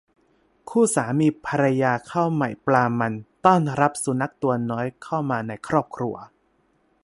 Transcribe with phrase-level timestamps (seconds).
[0.69, 3.13] คู่สามีภรรยาข้าวใหม่ปลามัน
[3.45, 6.15] ต้อนรับสุนัขตัวน้อยเข้ามาในครอบครัว